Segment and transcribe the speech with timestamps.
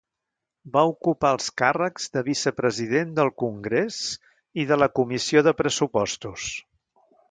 [0.77, 4.03] Va ocupar els càrrecs de vicepresident del Congrés
[4.65, 6.53] i de la Comissió de Pressupostos.